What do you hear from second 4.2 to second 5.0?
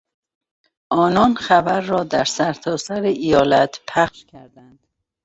کردند.